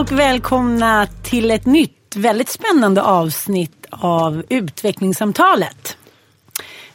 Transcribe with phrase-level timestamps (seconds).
[0.00, 5.96] och välkomna till ett nytt väldigt spännande avsnitt av Utvecklingssamtalet.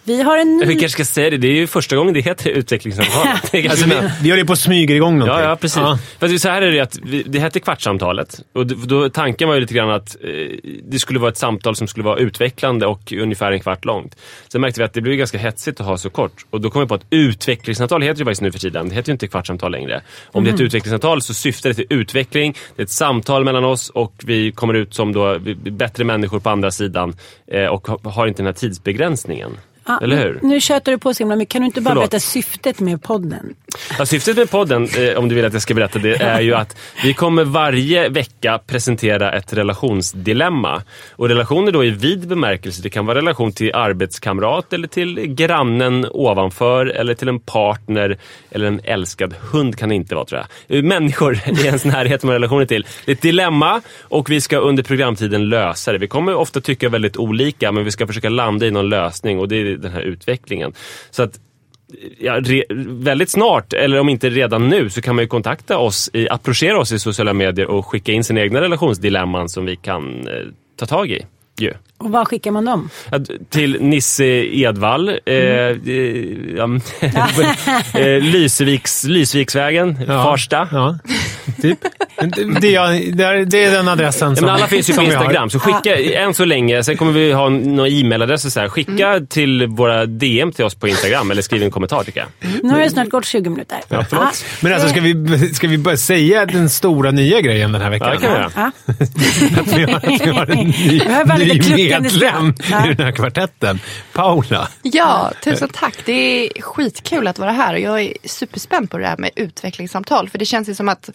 [0.08, 0.80] Vi har en Vi ny...
[0.80, 3.42] kanske ska säga det, det är ju första gången det heter utvecklingssamtalet.
[3.52, 5.44] Det är Alltså, vi, vi håller på att smyga igång någonting.
[5.44, 5.82] Ja, ja, precis.
[6.20, 8.40] För att så här är det att vi, det hette Kvartssamtalet.
[8.54, 10.30] Och då, tanken var ju lite grann att eh,
[10.84, 14.16] det skulle vara ett samtal som skulle vara utvecklande och ungefär en kvart långt.
[14.52, 16.46] Sen märkte vi att det blev ganska hetsigt att ha så kort.
[16.50, 18.90] Och då kom vi på att utvecklingssamtal heter ju faktiskt nu för tiden.
[18.90, 20.02] Det heter ju inte Kvartssamtal längre.
[20.32, 22.56] Om det är ett utvecklingssamtal så syftar det till utveckling.
[22.76, 26.40] Det är ett samtal mellan oss och vi kommer ut som då vi- bättre människor
[26.40, 27.16] på andra sidan.
[27.52, 29.52] Eh, och ha- har inte den här tidsbegränsningen.
[29.88, 30.40] Ja, Eller hur?
[30.44, 31.52] Nu tjötar du på så himla mycket.
[31.54, 32.04] Kan du inte bara Förlåt.
[32.12, 33.56] berätta syftet med podden?
[34.00, 36.56] Ja, syftet med podden, eh, om du vill att jag ska berätta det, är ju
[36.56, 40.82] att vi kommer varje vecka presentera ett relationsdilemma.
[41.12, 42.82] Och relationer då i vid bemärkelse.
[42.84, 48.18] Det kan vara relation till arbetskamrat eller till grannen ovanför eller till en partner
[48.52, 50.78] eller en älskad hund kan det inte vara tror jag.
[50.78, 52.86] Eh, människor i ens närhet som har relationer till.
[53.06, 55.98] Det är ett dilemma och vi ska under programtiden lösa det.
[55.98, 59.48] Vi kommer ofta tycka väldigt olika men vi ska försöka landa i någon lösning och
[59.48, 60.74] det är den här utvecklingen.
[61.12, 61.40] Så att
[62.20, 62.64] ja, re,
[63.04, 66.80] väldigt snart, eller om inte redan nu, så kan man ju kontakta oss, i, approchera
[66.80, 70.34] oss i sociala medier och skicka in sina egna relationsdilemman som vi kan eh,
[70.76, 71.26] ta tag i.
[71.62, 71.78] Yeah.
[71.98, 72.90] Och var skickar man dem?
[73.12, 74.26] Ja, Till Nisse
[74.56, 75.82] Edvall, eh, Mm.
[75.88, 76.80] eh, ja,
[78.00, 80.24] eh, Lyseviks, Lysviksvägen, Ja.
[80.24, 80.68] Farsta.
[80.72, 80.98] Ja,
[81.62, 81.80] typ.
[82.62, 85.02] Det, är- det, är, det är den adressen Ja, som men alla finns ju på.
[85.04, 86.84] Instagram, så skicka än så länge.
[86.84, 88.50] Sen kommer vi ha några e-mailadresser.
[88.50, 88.70] Så här.
[88.70, 89.28] Skicka Mm.
[89.28, 92.30] till våra DM till oss på Instagram eller skriv en kommentar tycker jag.
[92.64, 93.78] Nu har det snart gått 20 minuter.
[93.90, 94.46] Ja, förlåt.
[94.62, 98.08] Men alltså, ska vi, ska vi börja säga den stora nya grejen den här veckan?
[98.08, 98.52] Ja, det kan vi göra.
[98.56, 98.72] Ja.
[99.62, 101.38] Att vi har, att vi har en ny, bara
[101.90, 102.86] medlem Ja.
[102.92, 103.80] i den här kvartetten.
[104.14, 104.68] Paula.
[104.82, 105.96] Ja, tusen tack.
[106.06, 106.12] Det
[106.58, 110.30] är skitkul att vara här och jag är superspänd på det här med utvecklingssamtal.
[110.30, 111.10] För det känns ju som att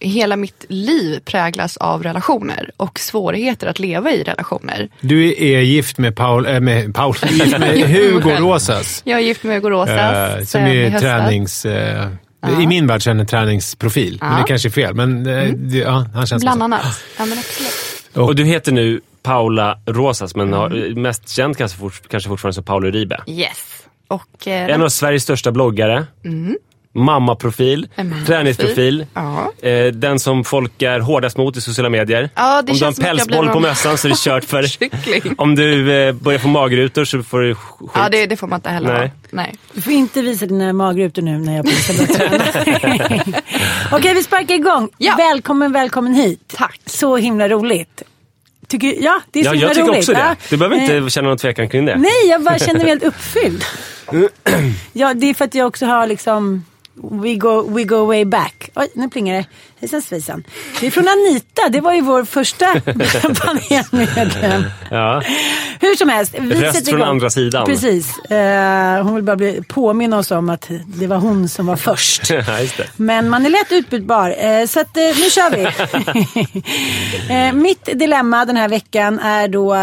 [0.00, 4.88] hela mitt liv präglas av relationer och svårigheter att leva i relationer.
[5.00, 9.02] Du är gift med Paul, äh, med Paul, gift med Hugo Rosas.
[9.04, 10.36] Jag är gift med Hugo Rosas.
[10.38, 11.64] eh, som är tränings...
[11.66, 12.08] eh,
[12.62, 14.18] I min värld så är han en träningsprofil.
[14.20, 14.94] Men det kanske är fel.
[14.94, 16.64] Men eh, det, ja, han känns Bland så.
[16.64, 17.00] annat.
[17.18, 17.87] Ja, men absolut.
[18.14, 21.02] Och du heter nu Paula Rosas, men Mm.
[21.02, 23.20] mest känd kanske, fort, kanske fortfarande som Paolo Uribe.
[23.26, 23.82] Yes.
[24.08, 26.06] Och, eh, En av Sveriges största bloggare.
[26.94, 28.26] Mammaprofil, mammaprofil.
[28.26, 29.06] träningsprofil.
[29.14, 29.52] Ja.
[29.68, 32.30] Eh, den som folk är hårdast mot i sociala medier.
[32.34, 34.64] Ja, det Om du har en pälsboll på mössan så är det kört för.
[35.42, 37.90] Om du eh, börjar få magrutor så får du skit.
[37.94, 39.12] Ja, det, det får man inte heller Nej.
[39.30, 39.54] Nej.
[39.72, 42.44] Du får inte visa dina magrutor nu när jag börjat träna.
[43.92, 44.88] Okej, vi sparkar igång.
[44.98, 45.14] Ja.
[45.18, 46.54] Välkommen, välkommen hit.
[46.56, 46.80] Tack.
[46.86, 48.02] Så himla roligt.
[48.68, 49.98] Tycker, ja, det är så Ja, jag tycker roligt.
[49.98, 50.36] också det.
[50.50, 51.96] Du behöver inte Eh, känna någon tvekan kring det.
[51.96, 53.64] Nej, jag bara känner mig helt uppfylld.
[54.92, 56.64] ja, det är för att jag också har liksom
[57.02, 58.70] We go, we go way back.
[58.74, 59.46] Oj, nu plingar det.
[59.80, 60.44] Hejsan svejsan.
[60.80, 61.68] Det är från Anita.
[61.68, 62.66] Det var ju vår första
[63.44, 64.64] panelmedlem.
[64.90, 65.22] Ja.
[65.80, 66.34] Hur som helst.
[66.38, 67.66] Vi Röst från andra sidan.
[67.66, 68.18] Precis.
[68.18, 72.30] Eh, hon vill bara bli, påminna oss om att det var hon som var först.
[72.96, 74.34] Men man är lätt utbytbar.
[74.38, 75.64] Eh, så att, eh, nu kör vi.
[77.34, 79.74] eh, mitt dilemma den här veckan är då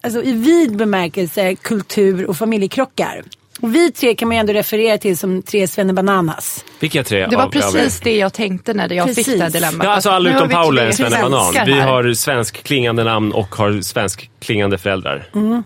[0.00, 3.22] alltså, i vid bemärkelse kultur och familjekrockar.
[3.60, 6.64] Och vi tre kan man ju ändå referera till som tre svennebananas.
[6.80, 7.26] Vilka tre?
[7.26, 9.34] Det var av- av precis det jag tänkte när jag fick Precis.
[9.38, 9.84] det här dilemmat.
[9.86, 11.54] Ja, alltså alla utom vi Paula är svennebanan.
[11.66, 15.30] Vi har svensk klingande namn och har svensk klingande föräldrar.
[15.34, 15.62] Mm.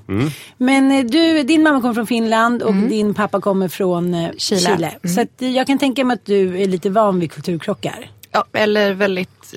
[0.56, 4.60] Men eh, du, din mamma kommer från Finland och din pappa kommer från eh, Chile.
[4.60, 5.14] Chile.
[5.14, 8.10] Så att, eh, jag kan tänka mig att du är lite van vid kulturkrockar.
[8.32, 9.54] Ja, eller väldigt...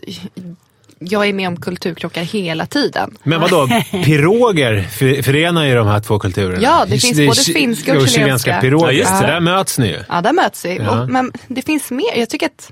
[0.99, 3.17] Jag är med om kulturkrockar hela tiden.
[3.23, 6.61] Men vadå, piroger för- förenar ju de här två kulturerna.
[6.61, 8.61] Ja, det finns både chi- finska och och chilenska.
[8.61, 8.85] piroger.
[8.85, 9.27] Ja, just det.
[9.27, 9.99] där möts ni ju.
[10.09, 10.75] Ja, där möts vi.
[10.77, 11.01] Ja.
[11.01, 12.15] Och, men det finns mer.
[12.19, 12.71] Jag tycker att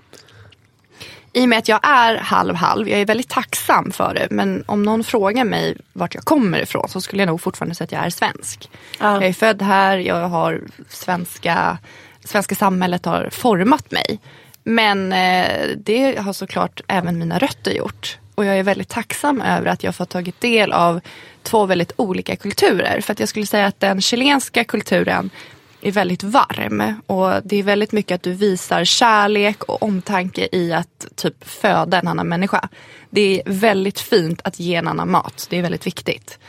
[1.33, 4.27] i och med att jag är halv-halv, jag är väldigt tacksam för det.
[4.31, 7.85] Men om någon frågar mig vart jag kommer ifrån så skulle jag nog fortfarande säga
[7.85, 8.69] att jag är svensk.
[8.99, 9.13] Ja.
[9.13, 11.77] Jag är född här, jag har svenska,
[12.25, 14.19] svenska samhället har format mig.
[14.63, 18.17] Men eh, det har såklart även mina rötter gjort.
[18.35, 20.99] Och jag är väldigt tacksam över att jag fått tagit del av
[21.43, 23.01] två väldigt olika kulturer.
[23.01, 25.29] För att jag skulle säga att den chilenska kulturen
[25.81, 27.01] är väldigt varm.
[27.07, 31.99] Och det är väldigt mycket att du visar kärlek och omtanke i att typ föda
[31.99, 32.69] en annan människa.
[33.09, 35.47] Det är väldigt fint att ge en annan mat.
[35.49, 36.39] Det är väldigt viktigt.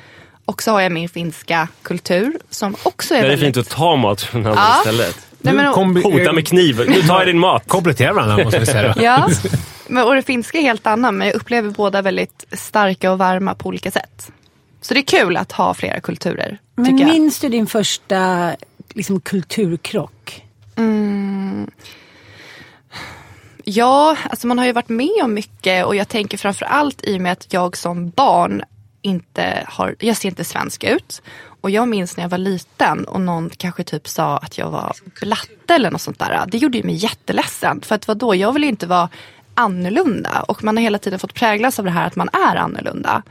[0.45, 3.45] Och så har jag min finska kultur som också är Det är väldigt...
[3.47, 4.79] fint att ta mat från andra Ja.
[4.79, 5.27] istället.
[5.45, 6.81] Nej, men, kombi- Hota med kniv.
[6.89, 7.63] Nu tar jag din mat.
[7.69, 8.95] Kompletterar varandra måste vi säga.
[8.97, 9.29] Ja,
[9.89, 13.55] men, och det finska är helt annan men jag upplever båda väldigt starka och varma
[13.55, 14.31] på olika sätt.
[14.81, 16.59] Så det är kul att ha flera kulturer.
[16.75, 18.53] Men minns du din första
[18.95, 20.43] liksom, kulturkrock?
[23.65, 27.21] Ja, alltså man har ju varit med om mycket och jag tänker framförallt i och
[27.21, 28.63] med att jag som barn
[29.03, 31.23] inte har, jag ser inte svensk ut.
[31.65, 34.97] Och jag minns när jag var liten och någon kanske typ sa att jag var
[35.21, 36.45] blatte eller något sånt där.
[36.49, 37.81] Det gjorde ju mig jätteledsen.
[37.81, 39.09] För att vadå, jag vill inte vara
[39.55, 40.45] annorlunda.
[40.49, 43.23] Och man har hela tiden fått präglas av det här att man är annorlunda.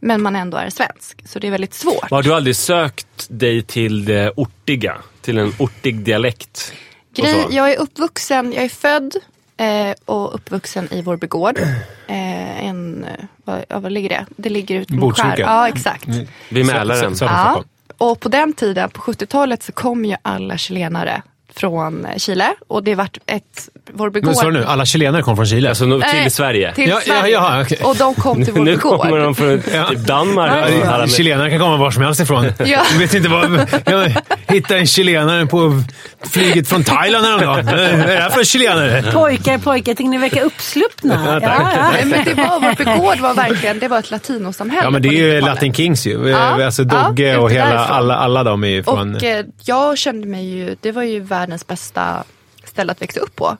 [0.00, 1.22] Men man ändå är svensk.
[1.24, 2.10] Så det är väldigt svårt.
[2.10, 4.96] Har du aldrig sökt dig till det ortiga?
[5.20, 6.72] Till en ortig dialekt?
[7.14, 9.16] Grej, jag är uppvuxen, jag är född
[9.56, 11.58] eh, och uppvuxen i Vårby gård.
[12.06, 14.26] Eh, en, eh, vad, vad ligger det?
[14.36, 15.38] Det ligger ute mot skär.
[15.38, 16.08] Ja, exakt.
[16.50, 17.16] Vid Mälaren.
[17.20, 17.64] Ja.
[17.98, 21.22] Och på den tiden, på 70-talet, så kom ju alla chilenare
[21.54, 22.54] från Chile.
[22.68, 24.36] Och det vart ett Vårby Men gård.
[24.36, 25.68] sa du nu, alla chilenare kom från Chile?
[25.68, 26.74] Alltså till Nej, Sverige.
[26.74, 27.32] Till Ja, ja, Sverige.
[27.32, 27.78] ja, okej.
[27.82, 29.20] Och de kom till Vårby Nu kommer gård.
[29.20, 30.70] de från typ Danmark.
[30.84, 32.52] Ja, Chilenare kan komma var som helst ifrån.
[32.66, 32.82] Ja.
[32.92, 33.66] Du vet inte vad...
[33.86, 34.12] Jag
[34.54, 35.82] hittade en chilenare på
[36.22, 37.68] flyget från Thailand häromdagen.
[37.78, 39.12] Är det här för chilenare?
[39.12, 41.40] Pojkar, pojkar, tänkte ni verka uppsluppna?
[41.42, 41.92] Ja, tack.
[41.92, 44.84] Nej, men det var, Vårby gård var verkligen, det var ett latinosamhälle.
[44.84, 45.44] Ja, men det är ju 90-talet.
[45.44, 46.28] Latin Kings ju.
[46.28, 49.14] Ja, Alltså ja, Dogge ute och hela, alla, alla de är ju från...
[49.14, 52.24] Och eh, jag kände mig ju, det var ju världens bästa
[52.64, 53.56] ställe att växa upp på.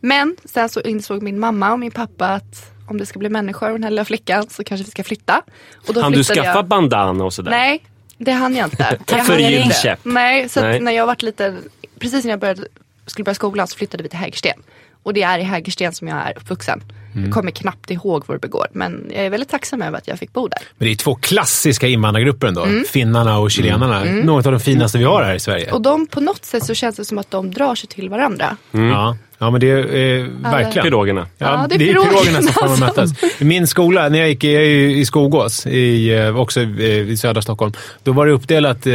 [0.00, 3.66] Men sen så insåg min mamma och min pappa att om det ska bli människor
[3.68, 5.42] och den här lilla flickan så kanske vi ska flytta.
[5.88, 6.66] Och då Han du skaffa jag.
[6.66, 7.50] bandana och sådär?
[7.50, 7.82] Nej,
[8.18, 8.98] det hann jag inte.
[9.10, 9.98] Hann för gylkäpp.
[10.02, 10.80] Nej, så Nej.
[10.80, 11.56] när jag var lite,
[12.02, 12.64] precis när jag började,
[13.06, 14.62] skulle börja skolan så flyttade vi till Hägersten.
[15.02, 16.82] Och det är i Hägersten som jag är uppvuxen.
[17.12, 17.24] Mm.
[17.24, 20.32] Jag kommer knappt ihåg Vårby gård men jag är väldigt tacksam över att jag fick
[20.32, 20.58] bo där.
[20.78, 22.64] Men det är två klassiska invandrargrupper ändå.
[22.64, 22.84] Mm.
[22.84, 24.04] Finnarna och chilenarna.
[24.04, 25.72] Något av de finaste vi har här i Sverige.
[25.72, 28.56] Och de på något sätt så känns det som att de drar sig till varandra.
[28.70, 29.16] Ja.
[29.42, 30.84] Ja, men det är eh, verkligen.
[30.84, 31.26] Pirogerna.
[31.38, 33.10] Ja, Ja, det det är, pirogerna som kommer att mötas.
[33.38, 37.10] I min skola, när jag gick jag är ju i Skogås, i, eh, också eh,
[37.10, 37.72] i södra Stockholm,
[38.02, 38.92] då var det uppdelat eh,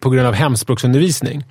[0.00, 1.44] på grund av hemspråksundervisning.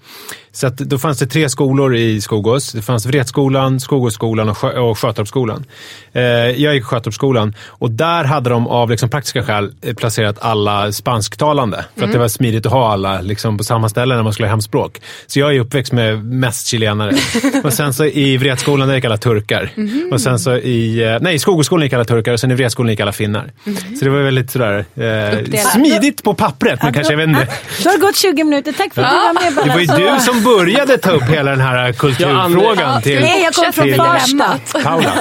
[0.55, 2.71] Så att då fanns det tre skolor i Skogås.
[2.71, 5.65] Det fanns Vretskolan, Skogåsskolan och, Sjö, och Sjötorpsskolan.
[6.13, 10.91] Eh, jag gick Sjötorpsskolan och där hade de av liksom, praktiska skäl eh, placerat alla
[10.91, 11.85] spansktalande.
[11.95, 14.47] För att det var smidigt att ha alla liksom, på samma ställe när man skulle
[14.47, 15.01] ha hemspråk.
[15.27, 17.11] Så jag är uppväxt med mest chilenare.
[17.63, 19.69] och sen så i Vretskolan där gick alla turkar.
[20.11, 22.89] Och sen så i, eh, nej, i Skogåsskolan gick alla turkar och sen i Vretskolan
[22.89, 23.51] gick alla finnar.
[23.99, 27.47] Så det var väldigt sådär, eh, smidigt på pappret, men kanske, jag vet inte.
[27.83, 28.71] Då har det gått 20 minuter.
[28.71, 29.33] Tack för att du var
[29.65, 33.19] med Det var ju du som började ta upp hela den här kulturfrågan Ja, till,
[33.19, 34.59] Nej, jag kommer från till Farsta.
[34.83, 35.13] Paula.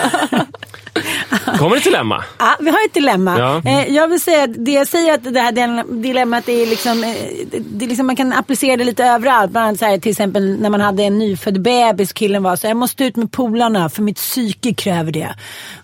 [1.58, 2.24] Kommer ett dilemma?
[2.38, 3.38] Ja, vi har ett dilemma.
[3.38, 3.62] Ja.
[3.70, 7.04] Eh, jag vill säga att det jag säger att det här dil- dilemmat är liksom,
[7.04, 7.10] eh,
[7.60, 9.50] det, är liksom, man kan applicera det lite överallt.
[9.50, 12.12] Bland annat så här, till exempel när man hade en nyfödd bebis.
[12.12, 15.34] Killen var så jag måste ut med polarna för mitt psyke kräver det.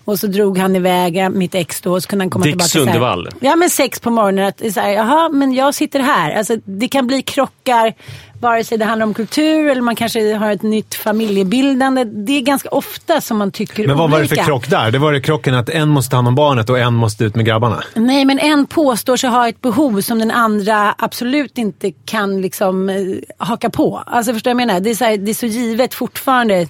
[0.05, 2.79] Och så drog han iväg, mitt ex då, och så kunde han komma Dick tillbaka.
[2.79, 3.29] här- Sundevall.
[3.39, 4.45] Ja men sex på morgonen.
[4.47, 6.31] Att, så här, Jaha, men jag sitter här.
[6.37, 7.93] Alltså, det kan bli krockar.
[8.41, 12.03] Vare sig det handlar om kultur eller man kanske har ett nytt familjebildande.
[12.03, 14.35] Det är ganska ofta som man tycker Men vad var det olika.
[14.35, 14.91] för krock där?
[14.91, 17.35] Det var det krocken att en måste ta hand om barnet och en måste ut
[17.35, 17.83] med grabbarna?
[17.95, 22.89] Nej, men en påstår sig ha ett behov som den andra absolut inte kan liksom
[22.89, 22.95] eh,
[23.37, 24.03] haka på.
[24.05, 24.79] Alltså förstår du vad jag menar?
[24.79, 26.67] Det är så, här, det är så givet fortfarande.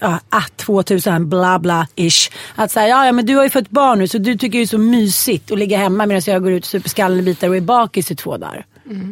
[0.00, 2.30] Ja, att 2000 bla bla ish.
[2.54, 4.64] Att säga, ja, ja men du har ju fått barn nu så du tycker det
[4.64, 7.60] är så mysigt att ligga hemma medan jag går ut och super skallenbitar och är
[7.60, 8.66] bakis i två dagar.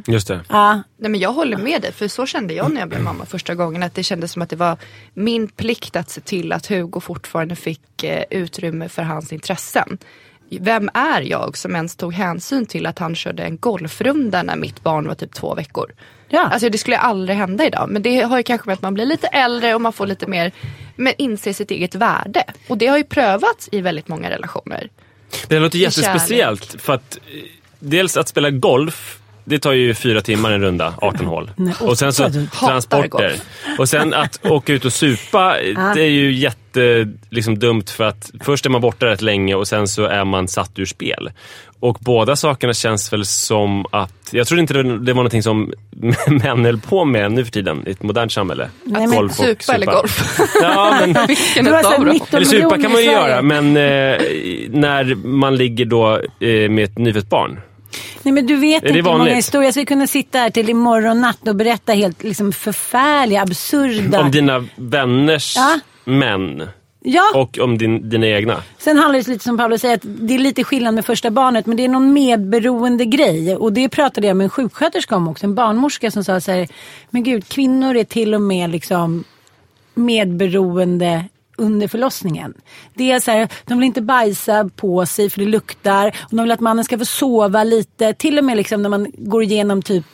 [0.07, 0.41] Just det.
[0.49, 3.27] Ja, Nej, men jag håller med dig, för så kände jag när jag blev mamma
[3.27, 3.83] första gången.
[3.83, 4.77] Att det kändes som att det var
[5.15, 9.99] min plikt att se till att Hugo fortfarande fick eh, utrymme för hans intressen.
[10.61, 14.83] Vem är jag som ens tog hänsyn till att han körde en golfrunda när mitt
[14.83, 15.93] barn var typ två veckor?
[16.29, 16.41] Ja.
[16.41, 17.89] Alltså det skulle aldrig hända idag.
[17.91, 20.27] Men det har ju kanske med att man blir lite äldre och man får lite
[20.27, 20.53] mer,
[20.97, 22.45] men inser sitt eget värde.
[22.69, 24.91] Och det har ju prövats i väldigt många relationer.
[25.49, 27.43] Det låter jättespeciellt för att eh,
[27.79, 31.51] dels att spela golf det tar ju fyra timmar en runda, 18 hål.
[31.57, 32.31] Nej, och sen så
[32.61, 33.37] transporter.
[33.79, 35.57] Och sen att åka ut och supa,
[35.95, 39.69] det är ju jätte liksom, dumt för att först är man borta rätt länge och
[39.69, 41.31] sen så är man satt ur spel.
[41.81, 45.73] Och båda sakerna känns väl som att, jag trodde inte det var någonting som
[46.27, 48.71] män höll på med nu för tiden i ett modernt samhälle.
[48.85, 50.41] Nej, men Golf och Supa eller golf?
[50.63, 52.09] Ja, men, Vilken utav dem?
[52.09, 54.23] 19 eller supa kan man ju göra, men eh,
[54.71, 57.61] när man ligger då eh, med ett nyfött barn.
[58.23, 59.65] Nej men du vet inte hur många historier.
[59.67, 64.21] Jag skulle kunna sitta här till imorgon natt och berätta helt liksom, förfärliga, absurda...
[64.21, 65.79] Om dina vänners Ja.
[66.05, 66.69] män.
[67.05, 68.63] Ja, Och om din, dina egna.
[68.79, 71.67] sen handlar det lite som Paolo säger att det är lite skillnad med första barnet
[71.67, 73.57] men det är någon medberoende grej.
[73.57, 76.69] Och det pratade jag med en sjuksköterska om också, en barnmorska som sa så här,
[77.11, 79.25] men gud kvinnor är till och med liksom
[79.95, 81.25] medberoende
[81.63, 82.55] under förlossningen.
[82.95, 86.07] Det är så här, de vill inte bajsa på sig för det luktar.
[86.07, 88.15] Och de vill att mannen ska få sova lite.
[88.15, 90.05] Till och med liksom när man går igenom typ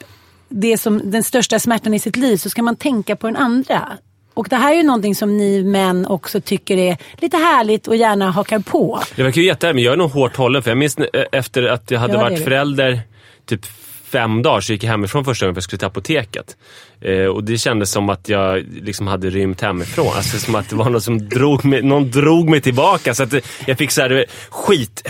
[0.49, 3.89] det som den största smärtan i sitt liv så ska man tänka på den andra.
[4.35, 7.97] Och det här är ju någonting som ni män också tycker är lite härligt och
[7.97, 9.01] gärna hakar på.
[9.17, 10.63] Det verkar ju jättehärligt, men jag är nog hårt hållen.
[10.63, 13.01] För jag minns eh, efter att jag hade Ja, varit förälder
[13.47, 13.67] typ
[14.05, 16.57] fem dagar så gick jag hemifrån första gången för jag skulle till apoteket.
[17.01, 20.07] Eh, och det kändes som att jag liksom hade rymt hemifrån.
[20.17, 23.15] Alltså som att det var någon som drog mig, någon drog mig tillbaka.
[23.15, 23.35] Så att
[23.67, 25.09] jag fick så här skit,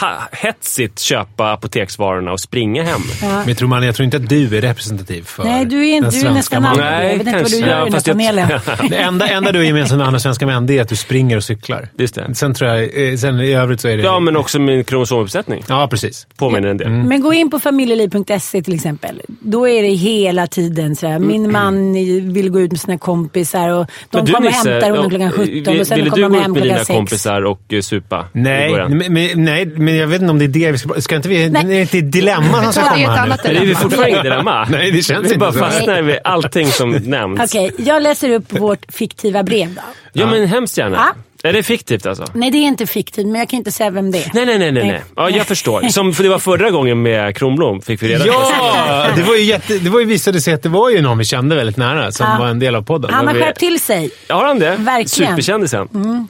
[0.00, 3.00] ha, hetsigt köpa apoteksvarorna och springa hem.
[3.20, 5.94] Men jag tror, man, jag tror inte att du är representativ för Nej, du är,
[5.96, 7.00] inte, den du är svenska nästan mannen.
[7.02, 7.08] det.
[7.08, 7.56] Jag vet inte vad du kanske.
[7.58, 8.60] gör Ja, i jag- panelen.
[8.90, 11.36] Det enda, enda du är gemensamt med andra svenska män det är att du springer
[11.36, 11.88] och cyklar.
[11.98, 12.34] Just det.
[12.34, 14.02] Sen tror jag, eh, sen i övrigt så är det...
[14.02, 15.62] Ja, men också min kromosomuppsättning.
[15.68, 16.26] Ja, precis.
[16.36, 16.90] Påminner en del.
[16.90, 19.20] Men gå in på familjeliv.se till exempel.
[19.28, 21.18] Då är det hela tiden så här.
[21.28, 21.92] Min man
[22.32, 25.44] vill gå ut med sina kompisar och de du, kommer och hämtar honom klockan 17
[25.46, 26.88] vill- och sen ville kommer du de gå ut hem med klockan dina 6.
[26.88, 28.24] kompisar och eh, supa?
[28.32, 31.00] Nej, men, nej, men jag vet inte om det är det vi ska...
[31.00, 31.50] Ska inte vi...
[31.50, 31.64] Nej.
[31.64, 33.32] Det är inte ett dilemma som ska är komma här nu.
[33.50, 33.80] Är det dilemma.
[33.80, 34.66] fortfarande i dilemma?
[34.70, 35.58] Nej, det känns Vi inte bara så.
[35.58, 37.40] fastnar vid allting som nämns.
[37.40, 39.82] Okej, jag läser upp vårt fiktiva brev då.
[40.12, 40.96] Ja, men hemskt gärna.
[40.96, 41.22] Ja.
[41.42, 42.24] Är det fiktivt alltså?
[42.34, 44.30] Nej, det är inte fiktivt, men jag kan inte säga vem det är.
[44.34, 44.72] Nej, nej, nej.
[44.72, 45.02] nej, nej.
[45.16, 45.82] Ja, jag förstår.
[45.88, 48.30] Som för det var förra gången med Kronblom, fick vi reda på.
[48.30, 49.06] Ja!
[49.16, 51.24] Det var ju jätte, det var ju visade sig att det var ju någon vi
[51.24, 52.36] kände väldigt nära som Ja.
[52.38, 53.14] var en del av podden.
[53.14, 54.10] Han har skärpt till sig.
[54.28, 54.76] Har han det?
[54.76, 55.08] Verkligen.
[55.30, 55.88] Superkändisen.
[55.92, 56.26] Jag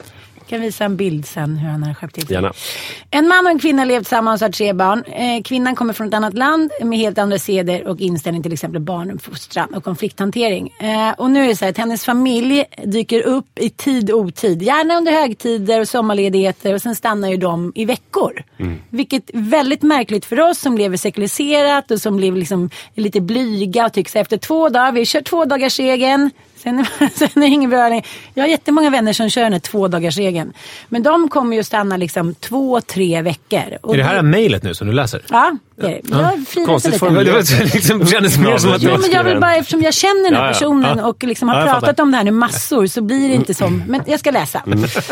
[0.49, 2.33] kan visa en bild sen hur han har skärpt till sig.
[2.33, 2.53] Gärna.
[3.11, 5.03] En man och en kvinna levt tillsammans och har tre barn.
[5.05, 8.81] Eh, kvinnan kommer från ett annat land med helt andra seder och inställning till exempel
[8.81, 10.73] barnuppfostran och konflikthantering.
[10.79, 14.19] Eh, och nu är det så här att hennes familj dyker upp i tid och
[14.19, 14.61] otid.
[14.61, 18.43] Gärna under högtider och sommarledigheter och sen stannar ju de i veckor.
[18.89, 23.85] Vilket är väldigt märkligt för oss som lever sekulariserat och som lever liksom lite blyga
[23.85, 26.31] och tycker så efter två dagar, vi kör två dagars regeln
[26.63, 26.85] Sen,
[27.15, 28.01] sen är ingen längre.
[28.33, 30.53] Jag har jättemånga vänner som kör den här två dagars regeln.
[30.89, 33.63] Men de kommer ju stanna liksom två, tre veckor.
[33.81, 35.21] Och Är det här mejlet nu som du läser?
[35.29, 36.01] Ja, det är det.
[36.09, 37.47] Jag firat Konstigt formulerat.
[37.49, 38.81] Det var, liksom, kändes mer som att...
[38.81, 40.53] Jo, men jag vill bara, eftersom jag känner den här Ja, ja.
[40.53, 41.05] personen Ja.
[41.07, 42.03] och liksom har Ja, pratat fattar.
[42.03, 44.63] om det här nu massor så blir det inte som, men jag ska läsa.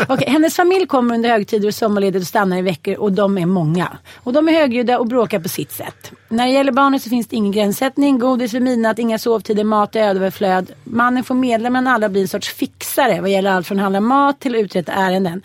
[0.08, 3.46] Okej, hennes familj kommer under högtider och sommarledigt och stannar i veckor och de är
[3.46, 3.88] många.
[4.16, 6.12] Och de är högljudda och bråkar på sitt sätt.
[6.28, 9.96] När det gäller barnet så finns det ingen gränssättning, godis vid midnatt, inga sovtider, mat
[9.96, 10.70] i överflöd.
[10.84, 14.00] Mannen får medla men alla blir en sorts fixare vad gäller allt från att handla
[14.00, 15.42] mat till att uträtta ärenden.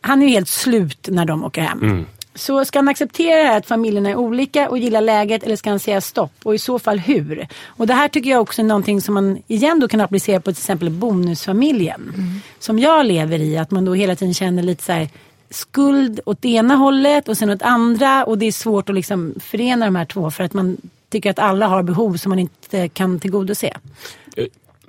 [0.00, 2.06] Han är ju helt slut när de åker hem.
[2.34, 5.70] Så ska han acceptera det här att familjerna är olika och gilla läget eller ska
[5.70, 6.32] han säga stopp?
[6.42, 7.48] Och i så fall hur?
[7.66, 10.52] Och det här tycker jag också är någonting som man igen då kan applicera på
[10.52, 12.12] till exempel bonusfamiljen.
[12.58, 13.58] Som jag lever i.
[13.58, 15.08] Att man då hela tiden känner lite så här
[15.50, 18.24] skuld åt det ena hållet och sen åt andra.
[18.24, 20.76] Och det är svårt att liksom förena de här två för att man
[21.10, 23.72] tycker att alla har behov som man inte kan tillgodose.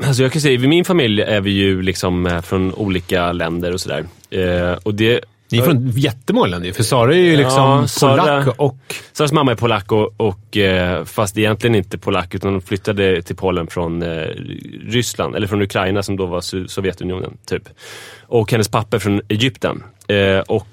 [0.03, 3.73] Alltså jag kan säga, i min familj är vi ju liksom eh, från olika länder
[3.73, 4.05] och sådär.
[4.29, 5.19] Eh, och det...
[5.51, 8.77] Ni är från jättemånga länder För Sara är ju liksom Ja, Sara- polack och...
[9.11, 13.35] Saras mamma är polack och, och eh, fast egentligen inte polack utan hon flyttade till
[13.35, 14.27] Polen från eh,
[14.87, 17.37] Ryssland, eller från Ukraina som då var Sovjetunionen.
[17.45, 17.69] typ.
[18.21, 19.83] Och hennes pappa är från Egypten.
[20.47, 20.67] Och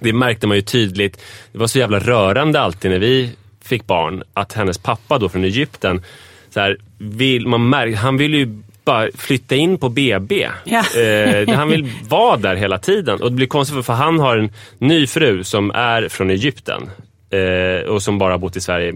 [0.00, 1.20] det märkte man ju tydligt.
[1.52, 3.30] Det var så jävla rörande alltid när vi
[3.64, 6.02] fick barn att hennes pappa då från Egypten,
[6.50, 10.48] så här, vill, man märk, han vill ju bara flytta in på BB.
[10.64, 11.00] Ja.
[11.00, 13.22] Eh, han vill vara där hela tiden.
[13.22, 16.90] Och det blir konstigt för, för han har en ny fru som är från Egypten.
[17.32, 18.92] Eh, och som bara har bott i Sverige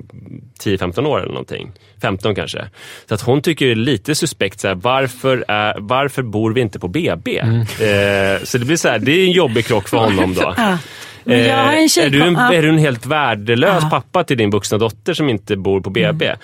[0.65, 1.73] 10-15 år eller någonting.
[2.03, 2.65] 15 kanske.
[3.09, 4.61] Så att hon tycker det är lite suspekt.
[4.61, 7.39] Så här, varför, är, varför bor vi inte på BB?
[7.39, 7.61] Mm.
[7.61, 10.55] Eh, så det blir så här, det är en jobbig krock för honom då.
[11.27, 11.73] Ja.
[11.73, 13.89] En tjej är, du en, är du en helt värdelös Ja.
[13.91, 16.35] pappa till din vuxna dotter som inte bor på BB?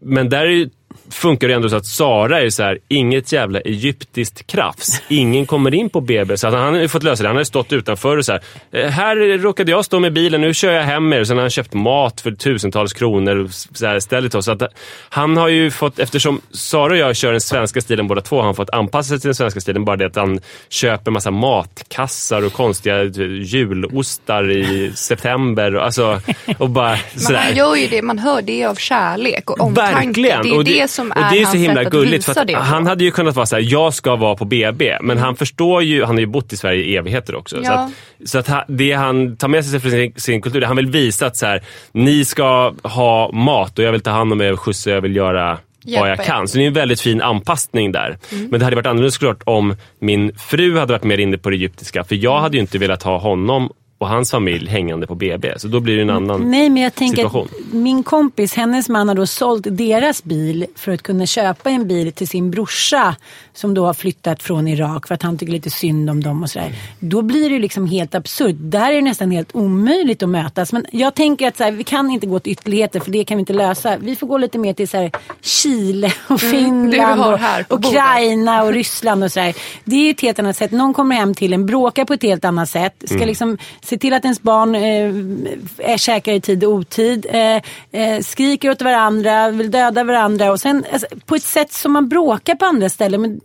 [0.00, 0.70] Men där är ju
[1.10, 5.02] funkar det ändå så att Sara är så här, inget jävla egyptiskt krafs.
[5.08, 6.36] Ingen kommer in på BB.
[6.36, 7.28] Så han har fått lösa det.
[7.28, 8.40] Han har stått utanför och så här,
[8.72, 11.24] "Eh, här råkade jag stå med bilen, nu kör jag hem er.
[11.24, 14.44] Sen har han köpt mat för tusentals kronor så här, ställt oss.
[14.44, 14.62] Så att
[15.08, 18.44] han har ju fått, eftersom Sara och jag kör den svenska stilen båda två, har
[18.44, 19.84] han fått anpassa sig till den svenska stilen.
[19.84, 23.10] Bara det att han köper massa matkassar och konstiga eh,
[23.42, 25.72] julostar i september.
[25.74, 26.20] Alltså,
[26.58, 27.38] och bara Men sådär.
[27.38, 29.94] han gör ju det man hör, det av kärlek och omtanke.
[30.06, 30.42] Verkligen.
[30.42, 32.14] Det är och det, som är, och det är så hans himla sätt att gulligt.
[32.28, 34.98] visa För att han hade ju kunnat vara så här: jag ska vara på BB.
[35.00, 37.56] Men han förstår ju, han har ju bott i Sverige i evigheter också.
[37.56, 37.72] Så Ja.
[37.72, 40.86] att, så att ha- det han tar med sig från sin, sin kultur, han vill
[40.86, 44.52] visa att så här, ni ska ha mat och jag vill ta hand om er
[44.52, 46.48] och skjutsa, jag vill göra vad jag Hjälpa kan.
[46.48, 48.18] Så det är en väldigt fin anpassning där.
[48.50, 51.56] Men det hade varit annorlunda såklart om min fru hade varit mer inne på det
[51.56, 52.04] egyptiska.
[52.04, 55.58] För jag hade ju inte velat ha honom och hans familj hängande på BB.
[55.58, 57.48] Så då blir det en annan Nej, men jag tänker situation.
[57.68, 61.88] att min kompis, hennes man har då sålt deras bil för att kunna köpa en
[61.88, 63.16] bil till sin brorsa
[63.52, 66.50] som då har flyttat från Irak för att han tycker lite synd om dem och
[66.50, 66.72] sådär.
[66.98, 68.56] Då blir det liksom helt absurt.
[68.58, 70.72] Där är det nästan helt omöjligt att mötas.
[70.72, 73.36] Men jag tänker att så här, vi kan inte gå till ytterligheter för det kan
[73.36, 73.96] vi inte lösa.
[73.98, 76.52] Vi får gå lite mer till så här, Chile och Mm,
[76.90, 77.78] Finland har och.
[77.86, 79.54] Ukraina och Ryssland och sådär.
[79.84, 80.70] Det är ju ett helt annat sätt.
[80.70, 82.94] Någon kommer hem till en, bråkar på ett helt annat sätt.
[83.04, 83.28] Ska Mm.
[83.28, 83.58] liksom
[83.90, 87.26] se till att ens barn eh, är käkar i tid och otid.
[87.30, 90.52] Eh, eh, skriker åt varandra, vill döda varandra.
[90.52, 93.20] Och sen alltså, på ett sätt som man bråkar på andra ställen.
[93.20, 93.40] Men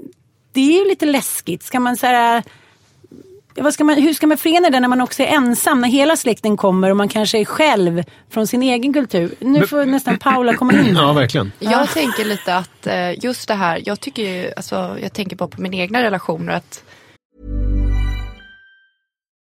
[0.54, 1.64] det är ju lite läskigt.
[1.64, 2.44] Ska man så här,
[3.72, 5.82] ska man, hur ska man förena det när man också är ensam?
[5.82, 9.36] När hela släkten kommer och man kanske är själv från sin egen kultur.
[9.40, 10.96] Nu får nästan Paula komma in.
[10.96, 11.52] Ja, verkligen.
[11.60, 15.50] Jag tänker lite att eh, just det här, jag tycker ju, alltså, jag tänker bara
[15.50, 16.84] på mina egna relationer att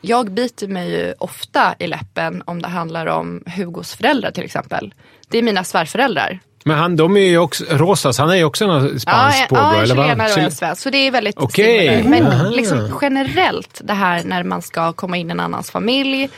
[0.00, 4.94] Jag biter mig ju ofta i läppen om det handlar om Hugos föräldrar till exempel.
[5.28, 6.40] Det är mina svärföräldrar.
[6.64, 9.62] Men han, de är ju också, Rosas, han är ju också en spansk ja, påbrå,
[9.62, 10.06] ja, eller vad?
[10.06, 10.82] chilenare och en svensk.
[10.82, 12.02] Så det är väldigt Okej.
[12.02, 12.30] similar.
[12.30, 16.30] Men liksom generellt det här när man ska komma in i en annans familj.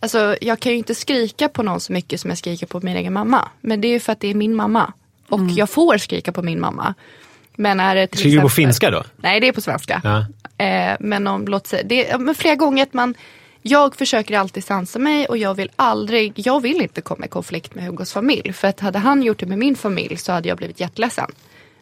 [0.00, 2.96] Alltså jag kan ju inte skrika på någon så mycket som jag skriker på min
[2.96, 3.48] egen mamma.
[3.60, 4.92] Men det är ju för att det är min mamma.
[5.28, 6.94] Och jag får skrika på min mamma.
[7.56, 9.04] Men är det till Skriker du på exempel- finska då?
[9.16, 10.00] Nej det är på svenska.
[10.04, 10.26] Ja.
[10.64, 13.14] Eh, men om, låt säga, det, men flera gånger att man
[13.62, 17.74] jag försöker alltid sansa mig och jag vill aldrig, jag vill inte komma i konflikt
[17.74, 18.52] med Hugos familj.
[18.52, 21.30] För att hade han gjort det med min familj så hade jag blivit jätteledsen.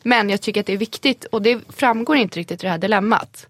[0.03, 2.79] Men jag tycker att det är viktigt och det framgår inte riktigt i det här
[2.79, 3.47] dilemmat.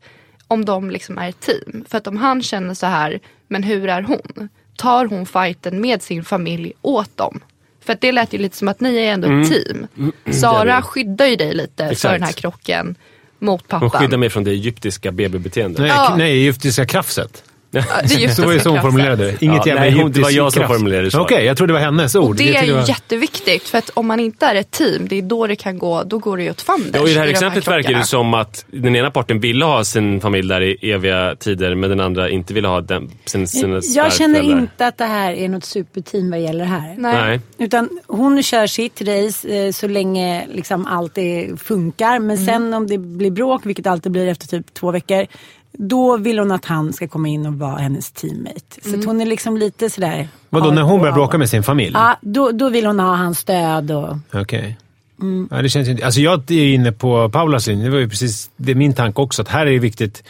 [0.46, 1.84] Om de liksom är ett team.
[1.88, 4.48] För att om han känner så här, men hur är hon?
[4.76, 7.40] Tar hon fighten med sin familj åt dem?
[7.84, 9.86] För att det lät ju lite som att ni är ändå ett team.
[10.32, 12.12] Sara skyddar ju dig lite för Exakt.
[12.14, 12.94] den här krocken
[13.38, 13.90] mot pappan.
[13.92, 15.80] Hon skyddar mig från det egyptiska BB-beteendet.
[15.80, 16.14] Nej, Ja.
[16.18, 17.44] nej, egyptiska krafset.
[17.70, 19.42] Det är Så var det så hon formulerade det.
[19.42, 21.20] Inget Ja, jävla nej, hon- det var jag som formulerade det så.
[21.20, 22.28] Okej, jag trodde det var hennes ord.
[22.30, 25.18] Och det är ju var- jätteviktigt för att om man inte är ett team, det
[25.18, 26.90] är då det kan gå, då går det ju åt fanders.
[26.94, 27.98] Ja, och I det här de exemplet verkar krockarna.
[27.98, 31.90] det som att den ena parten ville ha sin familj där i eviga tider men
[31.90, 35.48] den andra inte ville ha den, sin, sina Jag känner inte att det här är
[35.48, 36.94] något superteam vad gäller det här.
[36.98, 37.14] Nej.
[37.14, 37.40] Nej.
[37.58, 41.18] Utan hon kör sitt race eh, så länge liksom allt
[41.64, 42.18] funkar.
[42.18, 42.46] Men Mm.
[42.46, 45.26] sen om det blir bråk, vilket alltid blir efter typ två veckor.
[45.72, 48.60] Då vill hon att han ska komma in och vara hennes teammate.
[48.82, 49.06] Så Mm.
[49.06, 50.28] hon är liksom lite sådär.
[50.50, 51.14] Vadå, när hon börjar Ja.
[51.16, 51.90] bråka med sin familj?
[51.94, 54.16] Ja, då, då vill hon ha hans stöd och...
[54.34, 54.76] Okej.
[55.20, 55.48] Mm.
[55.50, 56.04] Ja, det känns ju inte...
[56.04, 57.84] Alltså jag är inne på Paulas linje.
[57.84, 59.42] Det var ju precis det är min tanke också.
[59.42, 60.22] Att här är det viktigt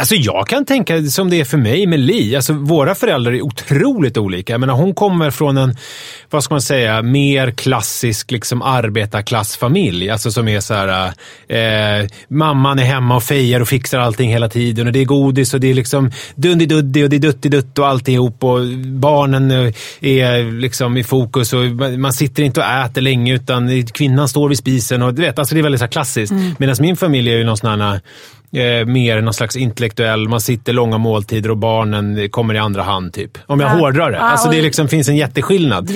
[0.00, 2.36] Alltså jag kan tänka som det är för mig med Li.
[2.36, 4.52] Alltså våra föräldrar är otroligt olika.
[4.52, 5.76] Jag menar, hon kommer från en,
[6.30, 10.10] vad ska man säga, mer klassisk liksom arbetarklassfamilj.
[10.10, 11.12] Alltså som är så här,
[11.48, 14.86] eh, mamman är hemma och fejar och fixar allting hela tiden.
[14.86, 18.44] Och det är godis och det är liksom dundi-duddi och det är dutti-dutt och alltihop.
[18.44, 21.64] Och barnen eh, är liksom i fokus och
[21.98, 25.02] man sitter inte och äter länge utan kvinnan står vid spisen.
[25.02, 26.32] Och du vet, alltså det är väldigt så klassiskt.
[26.32, 26.54] Mm.
[26.58, 28.00] Medan min familj är ju någon sån här
[28.54, 33.12] eh, mer någon slags intellektuell, man sitter långa måltider och barnen kommer i andra hand.
[33.12, 33.38] typ.
[33.46, 33.74] Om jag Ja.
[33.74, 34.16] hårdrar det.
[34.16, 35.90] Ja, Alltså det liksom finns en jätteskillnad.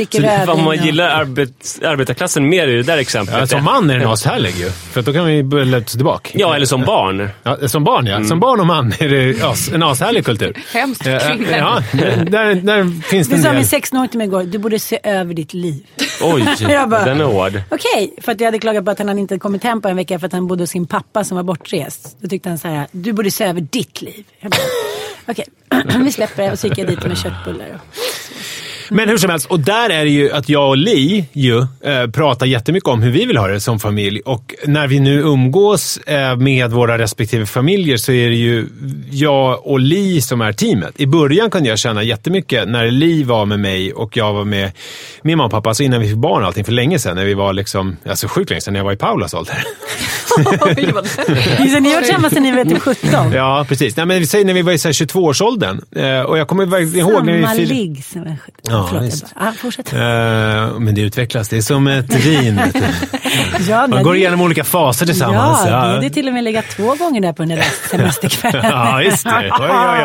[0.47, 0.53] Så-.
[0.53, 1.51] Om man gillar arbet,
[1.85, 3.37] arbetarklassen mer i det där exemplet.
[3.40, 4.71] Ja, som man är den ashärlig ju.
[4.71, 6.31] För då kan vi luta tillbaka.
[6.35, 7.29] Ja, eller som barn.
[7.42, 8.25] Ja, som barn ja.
[8.25, 10.57] Som barn och man är det as, en ashärlig kultur.
[10.73, 11.47] Hemskt kvinnor.
[11.51, 11.83] Ja,
[12.31, 13.81] där, där finns det Det en sa min del.
[13.81, 15.83] 16-åring till mig igår, du borde se över ditt liv.
[16.23, 16.44] Oj,
[16.88, 17.61] bara- den är hård.
[17.71, 19.97] Okej, för att jag hade klagat på att han inte hade kommit hem på en
[19.97, 22.16] vecka för att han bodde hos sin pappa som var bortrest.
[22.21, 24.24] Då tyckte han så här, du borde se över ditt liv.
[25.26, 25.46] Okej,
[26.04, 27.80] vi släpper det och så gick jag dit med köttbullar.
[28.90, 32.06] Men hur som helst, och där är det ju att jag och Li ju, eh,
[32.12, 34.20] pratar jättemycket om hur vi vill ha det som familj.
[34.20, 38.68] Och när vi nu umgås eh, med våra respektive familjer så är det ju
[39.11, 41.00] jag och Li som är teamet.
[41.00, 44.72] I början kunde jag känna jättemycket när Li var med mig och jag var med
[45.22, 47.16] min mamma och pappa, alltså innan vi fick barn och allting, för länge sedan.
[47.16, 49.64] När vi var liksom, alltså sjukt länge sedan, när jag var i Paulas ålder.
[50.61, 53.33] Oj, vad- Ni har samma sedan ni var typ 17.
[53.33, 53.96] Ja, precis.
[53.96, 55.81] Nej, men vi säger när vi var i så här 22-årsåldern.
[55.96, 56.62] Eh, och jag kommer
[56.96, 58.37] ihåg när vi Samma ligg som 17.
[58.62, 59.92] Ja, Förlåt, bara, ah, fortsätt.
[59.92, 59.98] Eh,
[60.79, 61.48] men det utvecklas.
[61.48, 62.61] Det är som ett vin.
[63.68, 65.59] Ja, Man nej, går det- igenom olika faser tillsammans.
[65.66, 68.64] Ja, det är till och med legat två gånger där på den där semesterkvällen.
[68.70, 69.51] Ja, just det.
[69.61, 70.05] Oj, oj,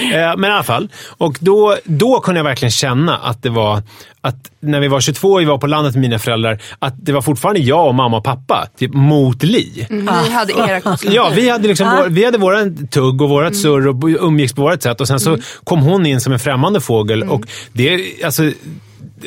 [0.00, 0.12] oj.
[0.14, 0.88] Eh, Men i alla fall.
[1.18, 3.82] Och då, då kunde jag verkligen känna att det var
[4.24, 7.12] att när vi var 22 och vi var på landet med mina föräldrar, att det
[7.12, 9.86] var fortfarande jag och mamma och pappa typ, mot Li.
[9.90, 10.96] Ni hade era.
[11.02, 14.62] Ja, vi hade, liksom vår, vi hade våran tugg och vårat surr och umgicks på
[14.62, 15.00] vårt sätt.
[15.00, 17.22] Och sen så kom hon in som en främmande fågel.
[17.22, 18.50] Och det, alltså,